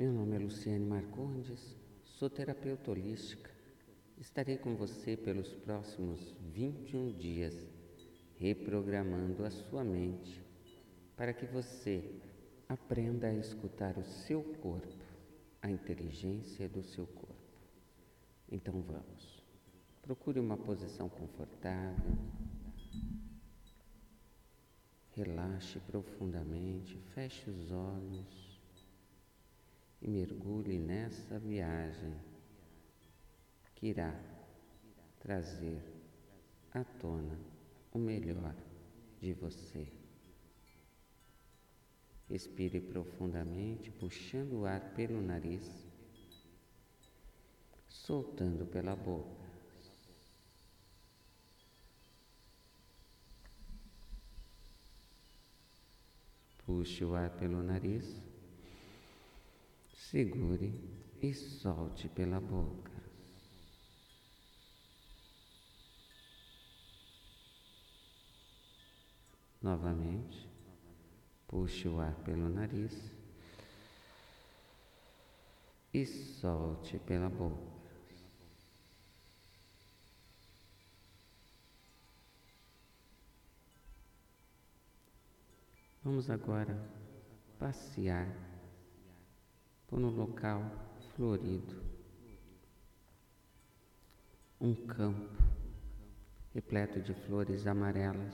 [0.00, 3.50] Meu nome é Luciane Marcondes, sou terapeuta holística.
[4.16, 7.54] Estarei com você pelos próximos 21 dias,
[8.38, 10.42] reprogramando a sua mente
[11.14, 12.18] para que você
[12.66, 15.04] aprenda a escutar o seu corpo,
[15.60, 17.60] a inteligência do seu corpo.
[18.50, 19.44] Então vamos.
[20.00, 22.16] Procure uma posição confortável.
[25.10, 28.49] Relaxe profundamente, feche os olhos
[30.02, 32.14] e mergulhe nessa viagem
[33.74, 34.18] que irá
[35.18, 35.82] trazer
[36.72, 37.38] à tona
[37.92, 38.54] o melhor
[39.20, 39.86] de você.
[42.28, 45.68] Expire profundamente, puxando o ar pelo nariz,
[47.88, 49.40] soltando pela boca.
[56.64, 58.29] Puxe o ar pelo nariz.
[60.10, 60.74] Segure
[61.22, 62.90] e solte pela boca.
[69.62, 70.48] Novamente,
[71.46, 73.12] puxe o ar pelo nariz
[75.94, 77.70] e solte pela boca.
[86.02, 86.76] Vamos agora
[87.60, 88.49] passear
[89.90, 90.62] por um local
[91.16, 91.82] florido,
[94.60, 95.42] um campo
[96.54, 98.32] repleto de flores amarelas.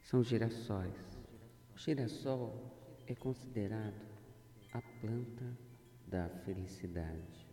[0.00, 0.94] São girassóis.
[1.74, 4.06] O girassol é considerado
[4.72, 5.58] a planta
[6.06, 7.48] da felicidade.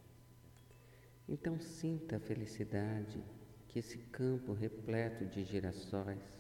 [1.27, 3.23] Então sinta a felicidade
[3.67, 6.39] que esse campo repleto de girassóis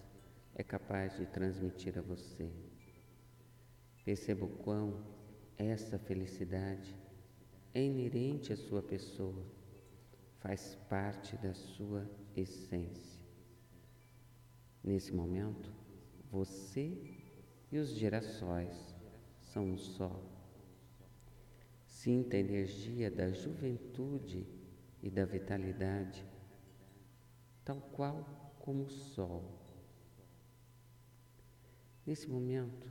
[0.53, 2.47] é capaz de transmitir a você.
[4.05, 5.03] Perceba o quão
[5.57, 6.95] essa felicidade
[7.73, 9.45] é inerente à sua pessoa,
[10.39, 13.23] faz parte da sua essência.
[14.83, 15.71] Nesse momento,
[16.29, 16.95] você
[17.71, 18.95] e os girassóis
[19.39, 20.21] são um só.
[21.85, 24.45] Sinta a energia da juventude
[25.01, 26.25] e da vitalidade,
[27.63, 29.59] tal qual como o sol.
[32.05, 32.87] Nesse momento,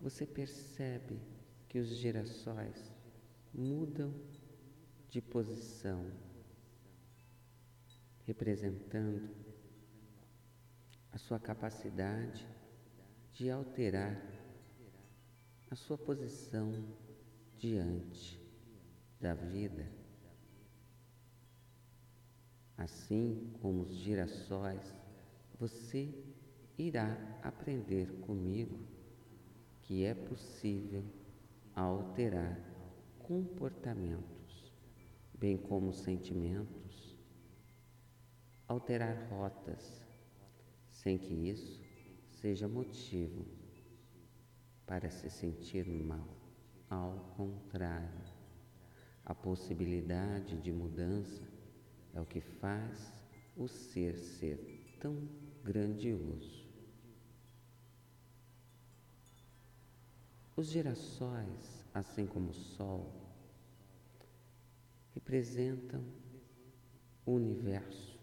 [0.00, 1.20] você percebe
[1.68, 2.92] que os girassóis
[3.52, 4.14] mudam
[5.08, 6.10] de posição,
[8.24, 9.30] representando
[11.12, 12.46] a sua capacidade
[13.32, 14.20] de alterar
[15.70, 16.84] a sua posição
[17.58, 18.40] diante
[19.20, 19.90] da vida.
[22.76, 24.94] Assim como os girassóis,
[25.58, 26.14] você
[26.76, 28.78] irá aprender comigo
[29.82, 31.02] que é possível
[31.76, 32.58] alterar
[33.18, 34.72] comportamentos,
[35.34, 37.14] bem como sentimentos,
[38.66, 40.02] alterar rotas,
[40.88, 41.84] sem que isso
[42.30, 43.44] seja motivo
[44.86, 46.26] para se sentir mal.
[46.88, 48.24] Ao contrário,
[49.22, 51.42] a possibilidade de mudança
[52.14, 53.12] é o que faz
[53.54, 55.28] o ser ser tão
[55.62, 56.65] grandioso.
[60.56, 63.12] Os girassóis, assim como o Sol,
[65.12, 66.02] representam
[67.26, 68.18] o universo,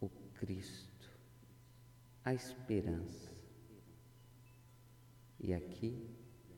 [0.00, 1.10] o Cristo,
[2.24, 3.32] a esperança.
[5.40, 6.08] E aqui,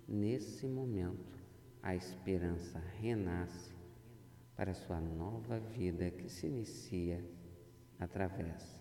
[0.06, 1.38] nesse momento,
[1.82, 3.72] a esperança renasce
[4.54, 7.24] para sua nova vida que se inicia
[7.98, 8.78] através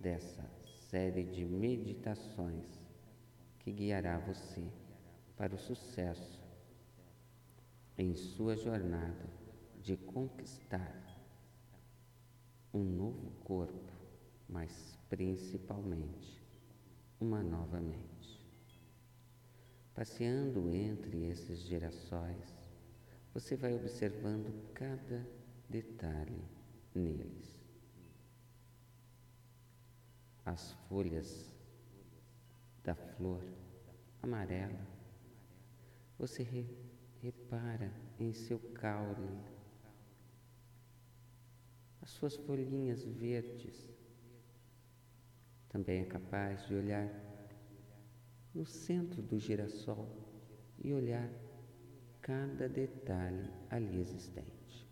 [0.00, 0.50] dessa
[0.88, 2.64] série de meditações
[3.58, 4.66] que guiará você
[5.38, 6.42] para o sucesso
[7.96, 9.24] em sua jornada
[9.80, 10.92] de conquistar
[12.74, 13.92] um novo corpo,
[14.48, 16.42] mas principalmente
[17.20, 18.44] uma nova mente.
[19.94, 22.56] Passeando entre esses girassóis,
[23.32, 25.24] você vai observando cada
[25.68, 26.44] detalhe
[26.92, 27.62] neles.
[30.44, 31.54] As folhas
[32.82, 33.44] da flor
[34.20, 34.97] amarela
[36.18, 36.66] você re,
[37.22, 39.38] repara em seu caule,
[42.02, 43.88] as suas folhinhas verdes.
[45.68, 47.08] Também é capaz de olhar
[48.54, 50.08] no centro do girassol
[50.82, 51.30] e olhar
[52.20, 54.88] cada detalhe ali existente.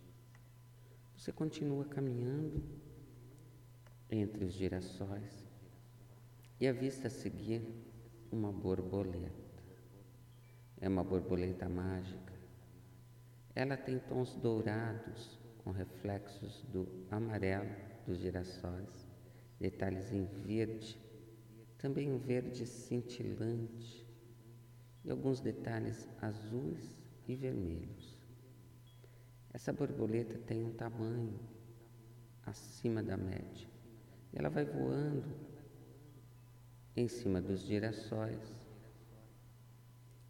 [1.17, 2.63] Você continua caminhando
[4.11, 5.45] entre os girassóis
[6.61, 7.63] e avista a seguir
[8.31, 9.46] uma borboleta.
[10.87, 12.33] É uma borboleta mágica,
[13.57, 17.69] Ela tem tons dourados com reflexos do amarelo
[18.07, 19.09] dos girassóis,
[19.59, 20.97] detalhes em verde,
[21.77, 24.07] também um verde cintilante
[25.05, 26.97] e alguns detalhes azuis
[27.27, 28.17] e vermelhos.
[29.53, 31.41] Essa borboleta tem um tamanho
[32.45, 33.69] acima da média.
[34.33, 35.35] Ela vai voando
[36.95, 38.66] em cima dos girassóis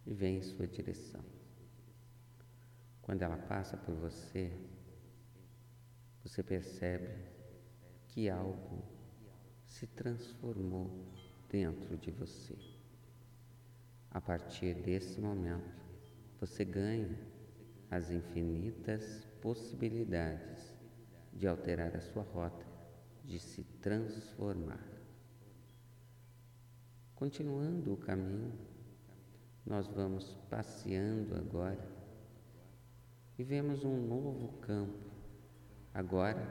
[0.07, 1.23] e vem em sua direção.
[3.01, 4.51] Quando ela passa por você,
[6.23, 7.09] você percebe
[8.07, 8.83] que algo
[9.65, 11.05] se transformou
[11.49, 12.57] dentro de você.
[14.09, 15.85] A partir desse momento,
[16.39, 17.17] você ganha
[17.91, 20.73] as infinitas possibilidades
[21.33, 22.65] de alterar a sua rota,
[23.23, 24.85] de se transformar.
[27.13, 28.76] Continuando o caminho,
[29.67, 31.85] nós vamos passeando agora
[33.37, 35.11] e vemos um novo campo,
[35.93, 36.41] agora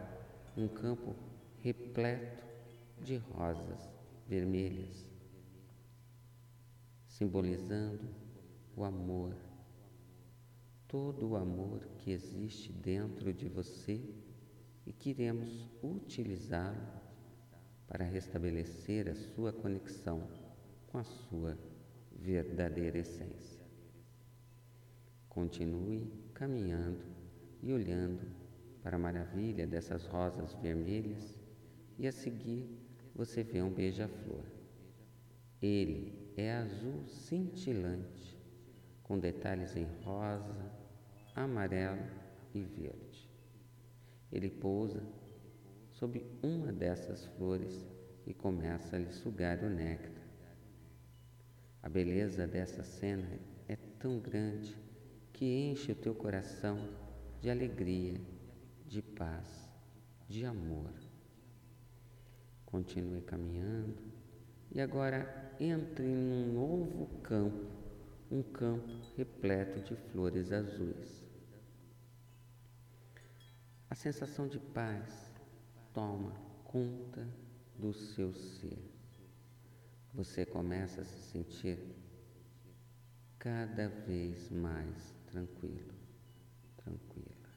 [0.54, 1.16] um campo
[1.62, 2.44] repleto
[3.00, 3.88] de rosas
[4.28, 5.08] vermelhas,
[7.06, 8.06] simbolizando
[8.76, 9.34] o amor,
[10.86, 13.98] todo o amor que existe dentro de você
[14.84, 16.86] e queremos utilizá-lo
[17.86, 20.28] para restabelecer a sua conexão
[20.88, 21.56] com a sua
[22.26, 23.64] verdadeira essência.
[25.28, 27.04] Continue caminhando
[27.62, 28.26] e olhando
[28.82, 31.38] para a maravilha dessas rosas vermelhas
[31.96, 32.68] e a seguir
[33.14, 34.42] você vê um beija-flor.
[35.62, 38.36] Ele é azul cintilante,
[39.04, 40.72] com detalhes em rosa,
[41.34, 42.10] amarelo
[42.52, 43.30] e verde.
[44.32, 45.00] Ele pousa
[45.92, 47.86] sob uma dessas flores
[48.26, 50.15] e começa a lhe sugar o néctar.
[51.86, 53.38] A beleza dessa cena
[53.68, 54.76] é tão grande
[55.32, 56.76] que enche o teu coração
[57.40, 58.20] de alegria,
[58.88, 59.70] de paz,
[60.26, 60.90] de amor.
[62.64, 64.02] Continue caminhando
[64.72, 67.70] e agora entre num novo campo,
[68.32, 71.24] um campo repleto de flores azuis.
[73.88, 75.32] A sensação de paz
[75.94, 76.32] toma
[76.64, 77.24] conta
[77.78, 78.95] do seu ser
[80.16, 81.78] você começa a se sentir
[83.38, 85.92] cada vez mais tranquilo,
[86.78, 87.50] tranquila.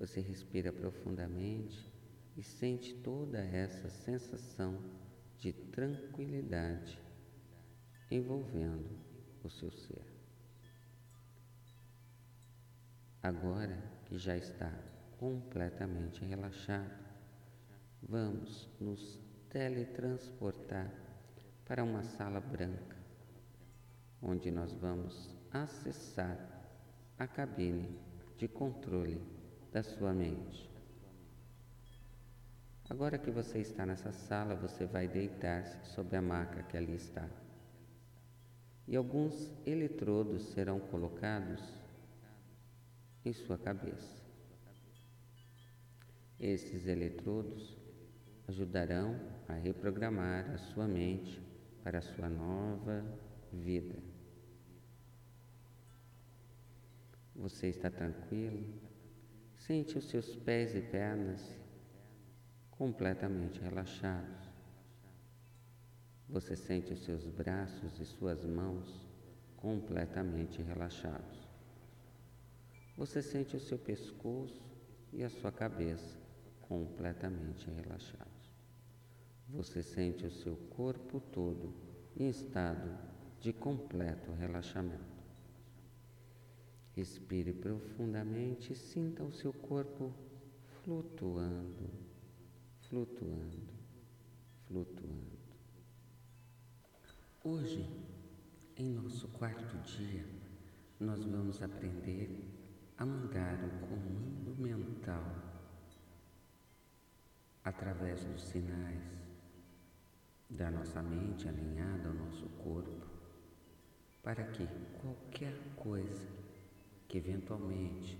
[0.00, 1.88] Você respira profundamente
[2.36, 4.76] e sente toda essa sensação
[5.38, 7.00] de tranquilidade
[8.10, 8.98] envolvendo
[9.44, 10.04] o seu ser.
[13.22, 14.72] Agora que já está
[15.16, 17.06] completamente relaxado,
[18.02, 20.92] vamos nos teletransportar
[21.64, 22.96] para uma sala branca,
[24.22, 26.38] onde nós vamos acessar
[27.18, 27.98] a cabine
[28.36, 29.20] de controle
[29.72, 30.68] da sua mente.
[32.90, 37.28] Agora que você está nessa sala, você vai deitar-se sobre a maca que ali está.
[38.86, 41.62] E alguns eletrodos serão colocados
[43.24, 44.16] em sua cabeça.
[46.40, 47.76] Esses eletrodos
[48.48, 49.14] ajudarão
[49.46, 51.40] a reprogramar a sua mente
[51.84, 53.04] para a sua nova
[53.52, 53.96] vida.
[57.36, 58.66] Você está tranquilo?
[59.54, 61.40] Sente os seus pés e pernas
[62.70, 64.48] completamente relaxados.
[66.28, 69.06] Você sente os seus braços e suas mãos
[69.56, 71.48] completamente relaxados.
[72.96, 74.62] Você sente o seu pescoço
[75.12, 76.18] e a sua cabeça
[76.62, 78.27] completamente relaxados
[79.48, 81.72] você sente o seu corpo todo
[82.16, 82.98] em estado
[83.40, 85.18] de completo relaxamento.
[86.94, 90.12] Respire profundamente e sinta o seu corpo
[90.82, 91.88] flutuando,
[92.80, 93.68] flutuando,
[94.66, 95.38] flutuando.
[97.44, 97.88] Hoje,
[98.76, 100.26] em nosso quarto dia,
[100.98, 102.44] nós vamos aprender
[102.98, 105.24] a mandar o comando mental
[107.64, 109.27] através dos sinais
[110.48, 113.06] da nossa mente alinhada ao nosso corpo,
[114.22, 114.66] para que
[115.00, 116.28] qualquer coisa
[117.06, 118.18] que eventualmente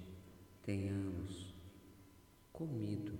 [0.62, 1.54] tenhamos
[2.52, 3.18] comido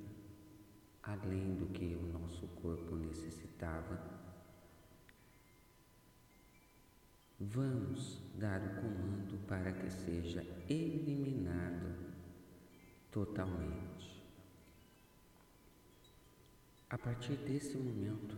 [1.03, 3.99] além do que o nosso corpo necessitava,
[7.41, 11.95] vamos dar o comando para que seja eliminado
[13.11, 14.23] totalmente.
[16.91, 18.37] A partir desse momento,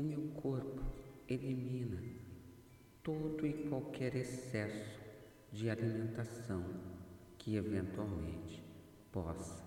[0.00, 0.82] o meu corpo
[1.28, 2.02] elimina
[3.02, 4.98] todo e qualquer excesso
[5.52, 6.64] de alimentação
[7.36, 8.64] que eventualmente
[9.12, 9.62] possa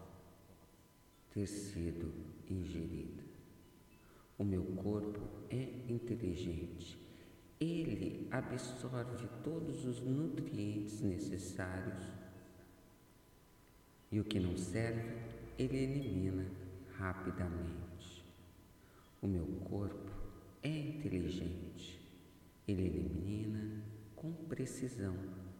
[1.31, 2.11] ter sido
[2.49, 3.21] ingerida.
[4.35, 5.21] O meu corpo
[5.51, 6.97] é inteligente.
[7.59, 12.11] Ele absorve todos os nutrientes necessários
[14.11, 15.15] e o que não serve,
[15.59, 16.47] ele elimina
[16.97, 18.25] rapidamente.
[19.21, 20.22] O meu corpo
[20.63, 21.99] é inteligente.
[22.67, 23.83] Ele elimina
[24.15, 25.15] com precisão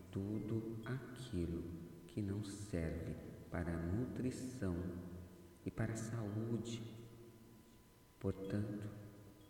[0.10, 1.64] tudo aquilo
[2.08, 3.14] que não serve
[3.52, 4.76] para a nutrição
[5.66, 6.82] e para a saúde.
[8.20, 8.90] Portanto,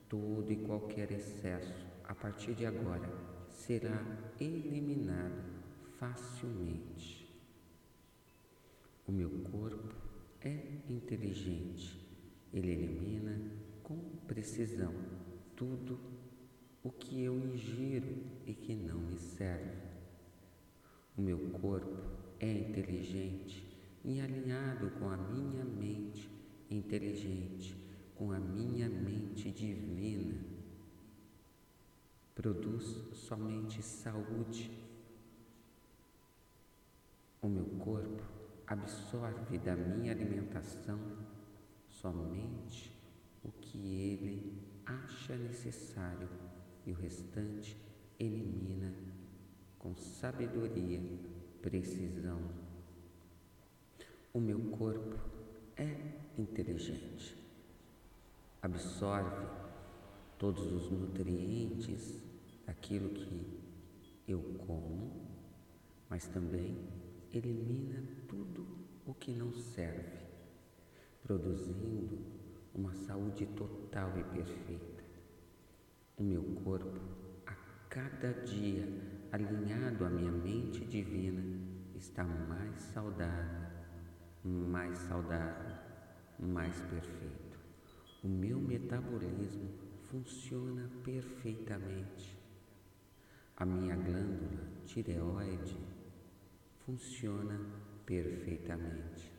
[0.10, 3.10] todo e qualquer excesso a partir de agora
[3.50, 4.04] será
[4.40, 5.44] eliminado
[6.00, 7.32] facilmente.
[9.08, 9.94] O meu corpo
[10.42, 12.00] é inteligente,
[12.52, 13.52] ele elimina
[13.84, 14.94] com precisão
[15.56, 16.00] tudo
[16.84, 19.82] o que eu ingiro e que não me serve.
[21.18, 21.98] O meu corpo
[22.40, 23.66] é inteligente
[24.04, 26.30] e alinhado com a minha mente
[26.70, 27.76] inteligente,
[28.16, 30.36] com a minha mente divina.
[32.36, 32.84] Produz
[33.14, 34.72] somente saúde.
[37.42, 38.24] O meu corpo
[38.66, 41.00] absorve da minha alimentação
[41.90, 42.92] somente
[43.44, 46.30] o que ele acha necessário
[46.86, 47.78] e o restante
[48.20, 48.94] elimina
[49.80, 51.02] com sabedoria,
[51.62, 52.40] precisão.
[54.34, 55.18] O meu corpo
[55.75, 55.96] é
[56.38, 57.36] inteligente,
[58.62, 59.46] absorve
[60.38, 62.22] todos os nutrientes
[62.66, 63.60] daquilo que
[64.28, 65.12] eu como,
[66.10, 66.78] mas também
[67.34, 68.66] elimina tudo
[69.06, 70.20] o que não serve,
[71.22, 72.33] produzindo
[72.74, 75.03] uma saúde total e perfeita.
[76.18, 77.00] O meu corpo,
[77.46, 77.53] a
[77.89, 78.88] cada dia,
[79.32, 81.44] alinhado à minha mente divina,
[81.96, 83.68] está mais saudável,
[84.44, 85.75] mais saudável,
[86.39, 87.60] mais perfeito.
[88.24, 89.70] O meu metabolismo
[90.10, 92.38] funciona perfeitamente.
[93.56, 95.77] A minha glândula tireoide
[96.86, 97.60] funciona
[98.06, 99.33] perfeitamente.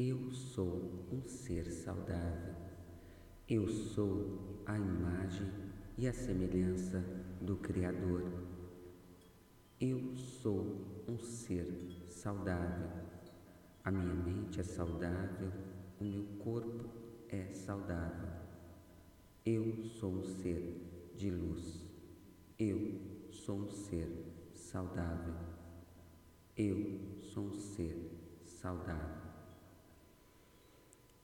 [0.00, 2.54] Eu sou um ser saudável.
[3.48, 5.50] Eu sou a imagem
[5.96, 7.02] e a semelhança
[7.40, 8.22] do Criador.
[9.80, 11.66] Eu sou um ser
[12.06, 12.90] saudável.
[13.82, 15.50] A minha mente é saudável,
[16.00, 16.88] o meu corpo
[17.28, 18.28] é saudável.
[19.44, 21.84] Eu sou um ser de luz.
[22.56, 23.00] Eu
[23.32, 24.08] sou um ser
[24.54, 25.34] saudável.
[26.56, 28.12] Eu sou um ser
[28.44, 29.17] saudável.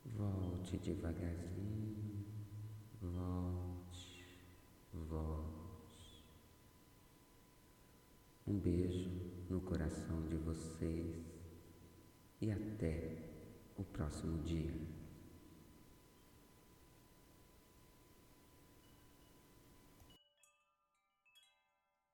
[0.05, 2.25] Volte devagarzinho,
[3.01, 4.25] volte,
[4.93, 6.25] volte.
[8.47, 9.11] Um beijo
[9.49, 11.25] no coração de vocês
[12.41, 13.17] e até
[13.77, 14.94] o próximo dia.